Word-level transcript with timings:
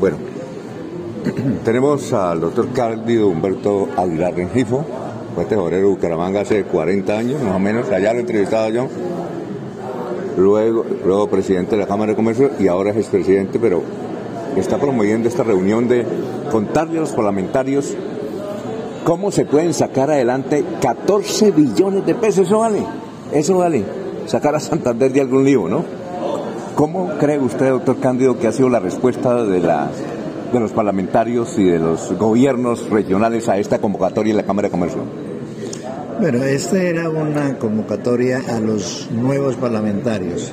Bueno, 0.00 0.16
tenemos 1.64 2.12
al 2.12 2.40
doctor 2.40 2.68
Cáldido 2.72 3.26
Humberto 3.26 3.88
Aguilar 3.96 4.32
Rengifo, 4.32 4.84
fue 5.34 5.44
tesorero 5.44 5.88
de 5.88 5.94
Bucaramanga 5.94 6.42
hace 6.42 6.62
40 6.62 7.18
años, 7.18 7.42
más 7.42 7.56
o 7.56 7.58
menos, 7.58 7.90
allá 7.90 8.12
lo 8.12 8.18
he 8.18 8.20
entrevistado 8.20 8.68
yo. 8.70 8.86
Luego, 10.36 10.84
luego 11.04 11.28
presidente 11.28 11.72
de 11.72 11.82
la 11.82 11.88
Cámara 11.88 12.12
de 12.12 12.16
Comercio 12.16 12.52
y 12.60 12.68
ahora 12.68 12.90
es 12.90 12.96
expresidente, 12.96 13.58
pero 13.58 13.82
está 14.56 14.78
promoviendo 14.78 15.28
esta 15.28 15.42
reunión 15.42 15.88
de 15.88 16.06
contarle 16.52 16.98
a 16.98 17.00
los 17.00 17.10
parlamentarios 17.10 17.92
cómo 19.02 19.32
se 19.32 19.46
pueden 19.46 19.74
sacar 19.74 20.12
adelante 20.12 20.64
14 20.80 21.50
billones 21.50 22.06
de 22.06 22.14
pesos. 22.14 22.46
Eso 22.46 22.60
vale, 22.60 22.84
eso 23.32 23.58
vale, 23.58 23.82
sacar 24.26 24.54
a 24.54 24.60
Santander 24.60 25.12
de 25.12 25.22
algún 25.22 25.44
lío, 25.44 25.66
¿no? 25.68 25.97
¿Cómo 26.78 27.18
cree 27.18 27.40
usted, 27.40 27.70
doctor 27.70 27.98
Cándido, 27.98 28.38
que 28.38 28.46
ha 28.46 28.52
sido 28.52 28.68
la 28.68 28.78
respuesta 28.78 29.42
de, 29.42 29.60
de 29.60 30.60
los 30.60 30.70
parlamentarios 30.70 31.58
y 31.58 31.64
de 31.64 31.80
los 31.80 32.16
gobiernos 32.16 32.88
regionales 32.88 33.48
a 33.48 33.58
esta 33.58 33.80
convocatoria 33.80 34.30
en 34.30 34.36
la 34.36 34.44
Cámara 34.44 34.68
de 34.68 34.70
Comercio? 34.70 35.00
Bueno, 36.20 36.44
esta 36.44 36.80
era 36.80 37.10
una 37.10 37.58
convocatoria 37.58 38.42
a 38.48 38.60
los 38.60 39.10
nuevos 39.10 39.56
parlamentarios. 39.56 40.52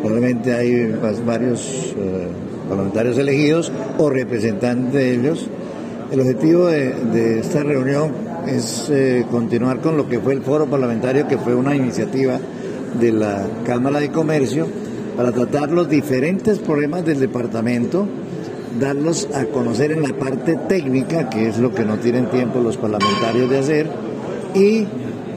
Probablemente 0.00 0.54
hay 0.54 0.98
varios 1.26 1.94
eh, 1.94 2.28
parlamentarios 2.70 3.18
elegidos 3.18 3.70
o 3.98 4.08
representantes 4.08 4.94
de 4.94 5.14
ellos. 5.14 5.46
El 6.10 6.20
objetivo 6.20 6.68
de, 6.68 7.40
esta 7.40 7.62
reunión 7.62 8.12
es 8.46 8.88
eh, 8.88 9.26
continuar 9.30 9.80
con 9.80 9.98
lo 9.98 10.08
que 10.08 10.20
fue 10.20 10.32
el 10.32 10.40
foro 10.40 10.64
parlamentario, 10.64 11.28
que 11.28 11.36
fue 11.36 11.54
una 11.54 11.76
iniciativa 11.76 12.38
de 12.98 13.12
la 13.12 13.46
Cámara 13.66 14.00
de 14.00 14.10
Comercio 14.10 14.85
para 15.16 15.32
tratar 15.32 15.70
los 15.70 15.88
diferentes 15.88 16.58
problemas 16.58 17.04
del 17.04 17.20
departamento, 17.20 18.06
darlos 18.78 19.28
a 19.34 19.46
conocer 19.46 19.92
en 19.92 20.02
la 20.02 20.12
parte 20.12 20.56
técnica, 20.68 21.30
que 21.30 21.48
es 21.48 21.58
lo 21.58 21.74
que 21.74 21.84
no 21.84 21.96
tienen 21.96 22.26
tiempo 22.26 22.60
los 22.60 22.76
parlamentarios 22.76 23.48
de 23.48 23.58
hacer, 23.58 23.86
y 24.54 24.86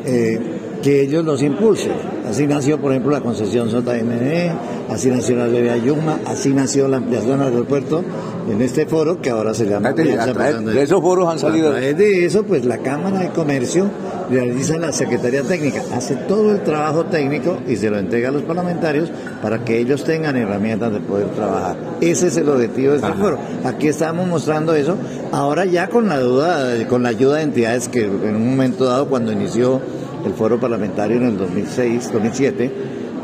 eh, 0.05 0.39
que 0.81 1.02
ellos 1.02 1.23
los 1.25 1.41
impulsen. 1.41 1.94
Así 2.27 2.45
nació, 2.45 2.80
por 2.80 2.91
ejemplo, 2.91 3.11
la 3.11 3.22
concesión 3.22 3.69
JME, 3.69 4.52
así 4.89 5.09
nació 5.09 5.38
la 5.38 5.47
ley 5.47 5.63
de 5.63 5.81
Yuma, 5.81 6.19
así 6.25 6.53
nació 6.53 6.88
la 6.88 6.97
ampliación 6.97 7.39
del 7.39 7.47
aeropuerto 7.53 8.03
en 8.50 8.61
este 8.61 8.85
foro 8.85 9.22
que 9.22 9.30
ahora 9.30 9.53
se 9.53 9.66
llama... 9.66 9.94
de 9.94 10.83
esos 10.83 11.02
foros 11.02 11.27
han 11.27 11.39
salido... 11.39 11.69
A 11.69 11.72
través 11.72 11.97
de 11.97 12.25
eso, 12.25 12.44
pues 12.44 12.66
la 12.66 12.77
Cámara 12.80 13.19
de 13.19 13.30
Comercio 13.30 13.89
realiza 14.30 14.77
la 14.77 14.91
Secretaría 14.91 15.44
Técnica, 15.44 15.83
hace 15.94 16.16
todo 16.16 16.52
el 16.52 16.63
trabajo 16.63 17.05
técnico 17.05 17.59
y 17.67 17.75
se 17.75 17.89
lo 17.89 17.97
entrega 17.97 18.30
a 18.30 18.31
los 18.31 18.44
parlamentarios 18.44 19.11
para 19.41 19.63
que 19.66 19.80
ellos 19.80 20.03
tengan 20.03 20.35
herramientas 20.35 20.94
de 20.94 20.99
poder 20.99 21.27
trabajar. 21.30 21.77
Ese 22.02 22.27
es 22.27 22.38
el 22.38 22.50
objetivo 22.50 22.91
de 22.91 22.97
este 22.97 23.13
foro. 23.13 23.39
Aquí 23.63 23.88
estamos 23.88 24.27
mostrando 24.27 24.75
eso, 24.75 24.97
ahora 25.31 25.66
ya 25.66 25.89
con 25.89 26.07
la 26.07 26.19
duda, 26.19 26.88
con 26.88 27.03
la 27.03 27.09
ayuda 27.09 27.38
de 27.38 27.44
entidades 27.44 27.88
que 27.88 28.05
en 28.05 28.35
un 28.35 28.50
momento 28.50 28.85
dado, 28.85 29.07
cuando 29.09 29.31
inició 29.31 29.81
el 30.25 30.33
foro 30.33 30.59
parlamentario 30.59 31.17
en 31.17 31.23
el 31.23 31.38
2006, 31.38 32.11
2007, 32.11 32.72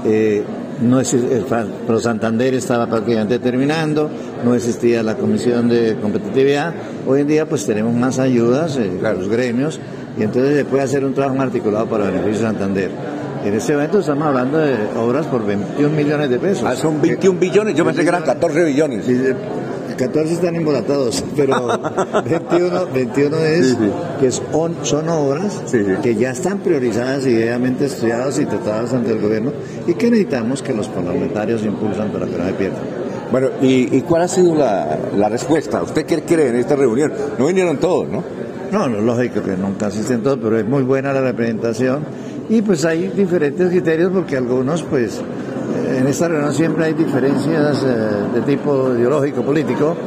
eh, 0.06 0.44
no 0.82 1.00
el 1.00 1.46
Pro 1.88 2.00
Santander 2.00 2.54
estaba 2.54 2.88
prácticamente 2.88 3.40
terminando, 3.40 4.10
no 4.44 4.56
existía 4.56 5.04
la 5.04 5.16
Comisión 5.16 5.70
de 5.70 5.96
Competitividad. 6.02 6.74
Hoy 7.08 7.22
en 7.22 7.28
día 7.28 7.48
pues 7.48 7.66
tenemos 7.66 7.94
más 7.94 8.20
ayudas, 8.20 8.78
eh, 8.78 8.92
los 9.02 9.30
gremios, 9.30 9.80
y 10.18 10.24
entonces 10.24 10.58
se 10.58 10.66
puede 10.66 10.84
hacer 10.84 11.06
un 11.06 11.14
trabajo 11.14 11.42
articulado 11.42 11.86
para 11.88 12.06
beneficio 12.06 12.32
de 12.32 12.40
Santander. 12.40 12.92
En 13.44 13.54
este 13.54 13.74
evento 13.74 14.00
estamos 14.00 14.26
hablando 14.28 14.58
de 14.58 14.76
obras 14.98 15.28
por 15.28 15.46
21 15.46 15.96
millones 15.96 16.30
de 16.30 16.40
pesos. 16.40 16.64
Ah, 16.66 16.76
son 16.76 17.02
21 17.02 17.40
billones, 17.40 17.76
yo 17.76 17.86
pensé 17.86 18.02
que 18.02 18.10
eran 18.10 18.24
14 18.24 18.64
billones. 18.64 19.06
14 19.98 20.34
están 20.34 20.56
embolatados, 20.56 21.24
pero 21.36 21.68
21, 22.30 22.88
21 22.94 23.38
es 23.38 23.78
que 24.20 24.32
son, 24.32 24.76
son 24.84 25.10
obras 25.10 25.62
que 26.02 26.16
ya 26.16 26.32
están 26.32 26.60
priorizadas 26.60 27.26
y 27.26 27.34
debidamente 27.34 27.86
estudiadas 27.86 28.40
y 28.40 28.46
tratadas 28.46 28.94
ante 28.94 29.12
el 29.12 29.22
gobierno 29.22 29.52
y 29.88 29.94
que 29.94 30.10
necesitamos 30.10 30.62
que 30.62 30.74
los 30.74 30.88
parlamentarios 30.88 31.64
impulsan 31.64 32.10
para 32.10 32.26
que 32.26 32.38
no 32.38 32.46
se 32.46 32.54
pierdan. 32.54 32.82
Bueno, 33.32 33.50
¿y, 33.62 34.02
cuál 34.02 34.22
ha 34.22 34.28
sido 34.28 34.56
la, 34.56 34.98
la, 35.18 35.30
respuesta? 35.30 35.82
¿Usted 35.82 36.06
qué 36.06 36.22
cree 36.22 36.50
en 36.50 36.58
esta 36.58 36.76
reunión? 36.76 37.12
No 37.40 37.48
vinieron 37.48 37.78
todos, 37.78 38.08
¿no? 38.08 38.24
No, 38.72 38.88
no, 38.88 39.02
lógico 39.02 39.42
que 39.42 39.58
nunca 39.58 39.88
asisten 39.88 40.22
todos, 40.22 40.40
pero 40.42 40.60
es 40.60 40.66
muy 40.66 40.84
buena 40.84 41.12
la 41.12 41.22
representación 41.22 42.04
y 42.50 42.62
pues 42.62 42.86
hay 42.86 43.08
diferentes 43.08 43.70
criterios 43.70 44.12
porque 44.14 44.38
algunos 44.38 44.84
pues 44.84 45.22
en 46.06 46.12
esta 46.12 46.28
reunión 46.28 46.54
siempre 46.54 46.86
hay 46.86 46.94
diferencias 46.94 47.84
eh, 47.84 47.88
de 48.36 48.42
tipo 48.42 48.94
ideológico, 48.94 49.42
político. 49.42 49.98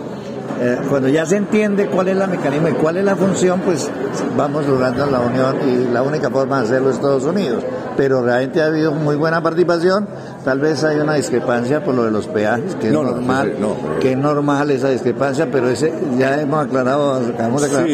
Eh, 0.61 0.79
cuando 0.89 1.09
ya 1.09 1.25
se 1.25 1.37
entiende 1.37 1.87
cuál 1.87 2.09
es 2.09 2.17
la 2.17 2.27
mecanismo 2.27 2.69
y 2.69 2.73
cuál 2.73 2.97
es 2.97 3.05
la 3.05 3.15
función, 3.15 3.61
pues 3.61 3.89
vamos 4.37 4.67
logrando 4.67 5.07
la 5.07 5.21
unión 5.21 5.57
y 5.69 5.93
la 5.93 6.03
única 6.03 6.31
forma 6.31 6.59
de 6.59 6.65
hacerlo 6.65 6.91
es 6.91 6.97
Estados 6.97 7.25
Unidos. 7.25 7.65
Pero 7.97 8.23
realmente 8.23 8.63
ha 8.63 8.67
habido 8.67 8.93
muy 8.93 9.17
buena 9.17 9.43
participación. 9.43 10.09
Tal 10.45 10.61
vez 10.61 10.83
hay 10.85 10.99
una 10.99 11.15
discrepancia 11.15 11.85
por 11.85 11.95
lo 11.95 12.05
de 12.05 12.11
los 12.11 12.27
peajes, 12.27 12.75
que 12.77 12.89
es 12.89 12.93
normal, 12.93 13.55
que 14.01 14.13
es 14.13 14.19
normal 14.19 14.71
esa 14.71 14.89
discrepancia, 14.89 15.49
pero 15.51 15.69
ese 15.69 15.93
ya 16.17 16.41
hemos 16.41 16.65
aclarado, 16.65 17.15
aclarar 17.15 17.87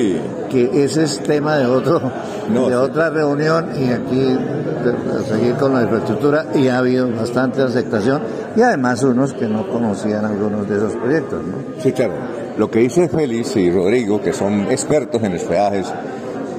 que 0.51 0.85
ese 0.85 1.05
es 1.05 1.23
tema 1.23 1.57
de 1.57 1.67
otro, 1.67 2.01
de 2.49 2.77
otra 2.77 3.11
reunión 3.11 3.71
y 3.77 3.91
aquí 3.91 4.39
seguir 5.29 5.55
con 5.55 5.75
la 5.75 5.83
infraestructura 5.83 6.47
y 6.55 6.69
ha 6.69 6.79
habido 6.79 7.11
bastante 7.11 7.63
aceptación 7.63 8.23
y 8.55 8.63
además 8.63 9.03
unos 9.03 9.33
que 9.33 9.47
no 9.47 9.69
conocían 9.69 10.25
algunos 10.25 10.69
de 10.69 10.77
esos 10.77 10.93
proyectos. 10.95 11.43
¿no? 11.43 11.83
Sí, 11.83 11.93
claro. 11.93 12.44
Lo 12.57 12.71
que 12.71 12.81
dice 12.81 13.09
Félix 13.09 13.57
y 13.57 13.71
Rodrigo, 13.71 14.21
que 14.21 14.33
son 14.33 14.71
expertos 14.71 15.23
en 15.23 15.33
los 15.33 15.43
peajes 15.43 15.93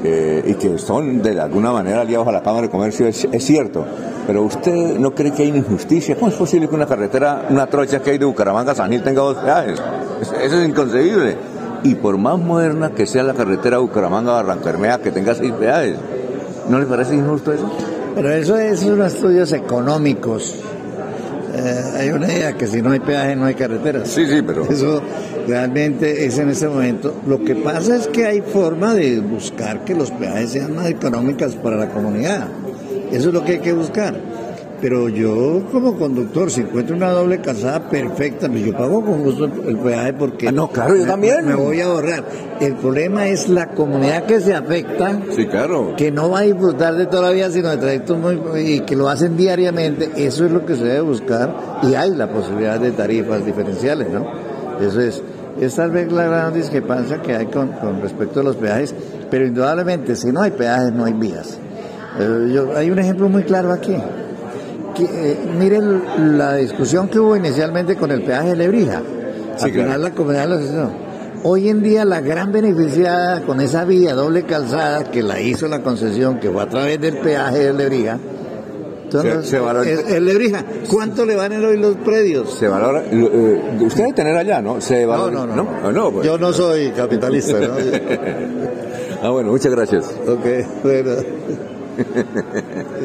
eh, 0.04 0.44
y 0.46 0.54
que 0.56 0.78
son 0.78 1.22
de 1.22 1.40
alguna 1.40 1.72
manera 1.72 2.02
aliados 2.02 2.28
a 2.28 2.34
la 2.34 2.44
Cámara 2.44 2.64
de 2.64 2.70
Comercio, 2.70 3.08
es, 3.08 3.28
cierto. 3.40 3.86
Pero 4.28 4.44
usted 4.44 4.98
no 5.00 5.16
cree 5.16 5.32
que 5.32 5.44
hay 5.44 5.50
injusticia. 5.50 6.16
¿Cómo 6.16 6.28
es 6.30 6.36
posible 6.36 6.68
que 6.68 6.76
una 6.76 6.86
carretera, 6.86 7.48
una 7.50 7.68
trocha 7.68 8.02
que 8.02 8.12
hay 8.12 8.18
de 8.18 8.26
Bucaramanga 8.26 8.74
a 8.74 8.76
San 8.76 8.92
Gil 8.92 9.04
tenga 9.04 9.22
dos 9.22 9.38
peajes? 9.38 9.82
Eso 10.22 10.60
es 10.60 10.68
inconcebible. 10.68 11.38
Y 11.84 11.96
por 11.96 12.18
más 12.18 12.38
moderna 12.40 12.92
que 12.92 13.06
sea 13.06 13.24
la 13.24 13.34
carretera 13.34 13.78
Bucaramanga-Barranquermea, 13.78 15.00
que 15.00 15.12
tenga 15.12 15.34
seis 15.34 15.54
peajes. 15.54 15.98
¿No 16.68 16.78
le 16.80 16.88
parece 16.88 17.16
injusto 17.16 17.54
eso? 17.54 17.72
Pero 18.16 18.32
eso 18.32 18.58
es 18.58 18.84
unos 18.84 19.14
estudios 19.14 19.54
económicos. 19.54 20.56
Eh, 21.58 21.84
hay 22.00 22.10
una 22.10 22.28
idea 22.28 22.54
que 22.54 22.68
si 22.68 22.82
no 22.82 22.92
hay 22.92 23.00
peaje 23.00 23.36
no 23.36 23.46
hay 23.46 23.56
carreteras. 23.56 24.10
Sí, 24.10 24.26
sí, 24.26 24.42
pero... 24.42 24.70
Eso 24.70 25.02
realmente 25.48 26.26
es 26.26 26.38
en 26.38 26.50
ese 26.50 26.68
momento. 26.68 27.22
Lo 27.26 27.44
que 27.44 27.56
pasa 27.56 27.96
es 27.96 28.08
que 28.08 28.26
hay 28.26 28.42
forma 28.42 28.94
de 28.94 29.22
buscar 29.22 29.86
que 29.86 29.96
los 29.96 30.12
peajes 30.12 30.52
sean 30.52 30.76
más 30.76 30.88
económicas 30.88 31.56
para 31.56 31.78
la 31.78 31.90
comunidad. 31.90 32.48
Eso 33.12 33.30
es 33.30 33.34
lo 33.34 33.46
que 33.46 33.54
hay 33.54 33.60
que 33.60 33.74
buscar. 33.74 34.20
Pero 34.82 35.10
yo 35.10 35.64
como 35.72 35.98
conductor, 35.98 36.52
si 36.52 36.62
encuentro 36.62 36.96
una 36.96 37.10
doble 37.12 37.40
calzada 37.40 37.90
perfecta, 37.90 38.50
pues 38.50 38.66
yo 38.66 38.74
pago 38.74 39.04
con 39.04 39.24
gusto 39.24 39.46
el 39.46 39.78
peaje 39.78 40.14
porque... 40.14 40.50
Ah, 40.50 40.52
no, 40.52 40.70
claro, 40.70 40.96
yo 40.96 41.06
también. 41.06 41.46
Me 41.46 41.56
voy 41.56 41.80
a 41.80 41.86
ahorrar. 41.86 42.24
El 42.60 42.76
problema 42.76 43.28
es 43.28 43.48
la 43.48 43.70
comunidad 43.70 44.26
que 44.26 44.40
se 44.40 44.54
afecta, 44.54 45.20
sí, 45.36 45.46
claro. 45.48 45.96
que 45.96 46.12
no 46.12 46.30
va 46.30 46.40
a 46.40 46.42
disfrutar 46.44 46.96
de 46.96 47.06
todavía, 47.06 47.50
sino 47.50 47.70
de 47.70 47.78
trayectos 47.78 48.18
muy... 48.18 48.40
y 48.60 48.80
que 48.82 48.96
lo 48.96 49.10
hacen 49.10 49.38
diariamente. 49.38 50.12
Eso 50.18 50.46
es 50.46 50.52
lo 50.52 50.66
que 50.66 50.76
se 50.76 50.84
debe 50.84 51.02
buscar 51.02 51.80
y 51.84 51.96
hay 51.96 52.12
la 52.12 52.30
posibilidad 52.30 52.80
de 52.80 52.92
tarifas 52.92 53.46
diferenciales, 53.46 54.10
¿no? 54.10 54.26
Eso 54.80 55.02
es... 55.02 55.24
Es 55.60 55.74
tal 55.76 55.92
vez 55.92 56.12
la 56.12 56.26
gran 56.26 56.54
discrepancia 56.54 57.22
que 57.22 57.34
hay 57.34 57.46
con, 57.46 57.70
con 57.70 58.02
respecto 58.02 58.42
a 58.42 58.44
los 58.44 58.58
peajes, 58.58 58.94
pero 59.32 59.48
indudablemente 59.48 60.18
si 60.18 60.30
no 60.30 60.42
hay 60.42 60.52
peajes 60.52 60.92
no 60.92 61.06
hay 61.06 61.14
vías. 61.14 61.58
Eh, 62.20 62.52
yo, 62.54 62.76
hay 62.76 62.92
un 62.92 63.00
ejemplo 63.00 63.30
muy 63.30 63.44
claro 63.44 63.72
aquí. 63.72 63.96
Eh, 65.00 65.38
miren 65.58 66.38
la 66.38 66.56
discusión 66.56 67.08
que 67.08 67.20
hubo 67.20 67.36
inicialmente 67.36 67.96
con 67.96 68.12
el 68.12 68.24
peaje 68.24 68.50
de 68.50 68.56
Lebrija. 68.56 69.02
Al 69.62 69.72
final 69.72 70.02
la 70.02 70.12
comunidad 70.12 70.48
lo 70.48 71.06
Hoy 71.44 71.70
en 71.70 71.84
día 71.84 72.06
la 72.06 72.22
gran 72.22 72.52
beneficiada 72.52 73.42
con 73.42 73.62
esa 73.62 73.86
vía 73.86 74.16
doble 74.16 74.44
calzada 74.44 75.04
que 75.04 75.22
la 75.22 75.40
hizo 75.40 75.68
la 75.68 75.82
concesión, 75.82 76.40
que 76.40 76.50
fue 76.50 76.64
a 76.64 76.68
través 76.68 77.00
del 77.00 77.18
peaje 77.18 77.66
de 77.66 77.74
Lebrija, 77.74 78.18
entonces, 79.06 79.54
el, 80.08 80.26
Lebrija, 80.26 80.66
¿cuánto 80.90 81.26
le 81.26 81.36
valen 81.36 81.64
hoy 81.64 81.78
los 81.78 81.96
predios? 81.98 82.54
Se 82.54 82.68
valora. 82.68 83.04
Eh, 83.10 83.78
usted 83.82 84.04
debe 84.04 84.14
tener 84.14 84.36
allá, 84.36 84.62
¿no? 84.62 84.82
Se 84.82 85.06
no, 85.06 85.30
no, 85.30 85.46
no. 85.92 86.12
Pues. 86.12 86.26
Yo 86.26 86.38
no 86.38 86.52
soy 86.52 86.90
capitalista, 86.90 87.60
¿no? 87.60 87.76
ah, 89.22 89.30
bueno, 89.30 89.52
muchas 89.52 89.72
gracias. 89.72 90.06
Ok, 90.28 90.46
bueno. 90.84 91.12